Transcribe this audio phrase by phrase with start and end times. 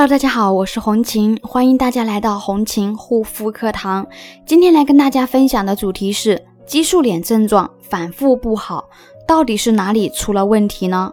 [0.00, 4.06] Hello，大家好，我是红琴，欢迎大家来到红琴护肤课堂。
[4.46, 8.88] 今天来跟大家分享的主题是激素脸症状反复不好，
[9.28, 11.12] 到底是哪里出了问题呢？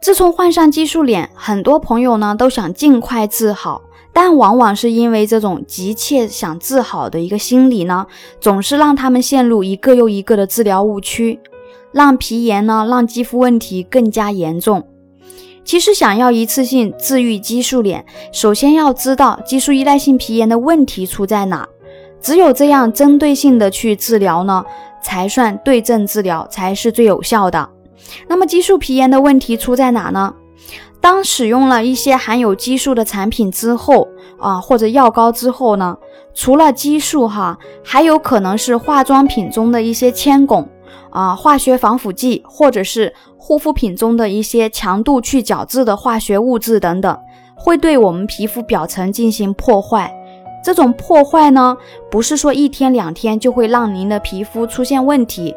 [0.00, 3.80] 自从患上激素脸，很多朋友呢都想尽快治好，
[4.12, 8.08] 但往往是因为这种急切想治好的一个心理呢，
[8.40, 11.38] 总是让他们陷入一个又一个的治疗误区，
[11.92, 14.84] 让皮炎呢，让肌肤问题更加严重。
[15.64, 21.66] 其实想要一次性治愈激素脸，首先要知道激素依赖性皮炎的问题出在哪。
[22.20, 24.64] 只有这样针对性的去治疗呢，
[25.02, 27.68] 才算对症治疗，才是最有效的。
[28.28, 30.34] 那么激素皮炎的问题出在哪呢？
[31.00, 34.08] 当使用了一些含有激素的产品之后
[34.38, 35.96] 啊，或者药膏之后呢，
[36.34, 40.66] 除了激素哈，还有可能是化妆品中的一些铅汞。
[41.10, 47.18] 啊，化学防腐剂或者是护肤品中的一些强度去角质的化学物质等等，
[47.54, 50.14] 会对我们皮肤表层进行破坏。
[50.62, 51.76] 这种破坏呢，
[52.10, 55.54] 不是说一天两天就会让您的皮肤出现问题。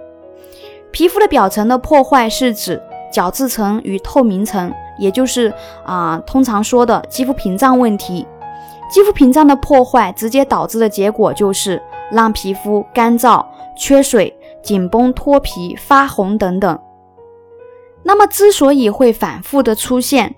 [0.92, 5.54] 皮肤的表层的破坏是指角质层与透明层，也就是
[5.86, 8.28] 啊，通常说的肌肤屏障问题。
[8.90, 13.46] 肌肤屏障的破坏直接导致的结果就是让皮肤干燥、
[13.78, 14.37] 缺水。
[14.68, 16.78] 紧绷、脱皮、发红等等。
[18.04, 20.36] 那么，之所以会反复的出现，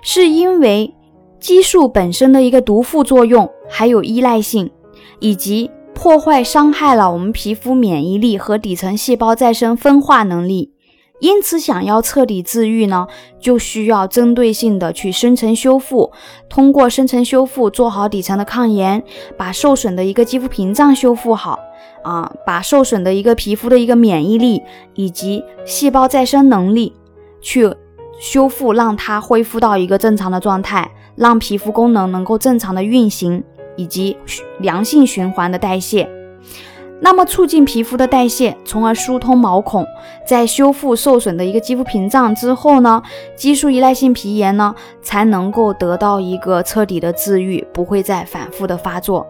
[0.00, 0.94] 是因为
[1.40, 4.70] 激素本身的一个毒副作用，还有依赖性，
[5.18, 10.73] 以及破坏、伤害了我们皮肤免疫力和底层细胞再生分化能力。
[11.20, 13.06] 因此，想要彻底治愈呢，
[13.40, 16.12] 就需要针对性的去深层修复，
[16.48, 19.02] 通过深层修复做好底层的抗炎，
[19.36, 21.58] 把受损的一个肌肤屏障修复好。
[22.02, 24.62] 啊，把受损的一个皮肤的一个免疫力
[24.94, 26.92] 以及细胞再生能力
[27.40, 27.74] 去
[28.20, 33.42] 修复，让它恢复到一个正常的状态，让皮肤功能能够正常的运行
[33.76, 34.18] 以及
[34.58, 36.06] 良性循环的代谢。
[37.00, 39.86] 那么促进皮肤的代谢，从而疏通毛孔，
[40.26, 43.02] 在修复受损的一个肌肤屏障之后呢，
[43.36, 49.26] 激素依赖性皮炎呢才能够得到一个彻底的治愈，不会再反复的发作。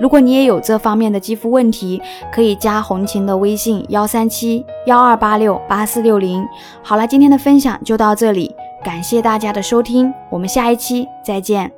[0.00, 2.00] 如果你也有这方面的肌肤问题，
[2.32, 6.46] 可以加红琴的微信幺三七幺二八六八四六零。
[6.82, 8.54] 好了，今天的分享就到这里，
[8.84, 11.72] 感谢大家的收听，我们下一期再见。